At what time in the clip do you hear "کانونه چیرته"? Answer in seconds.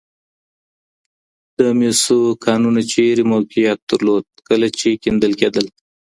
2.45-3.23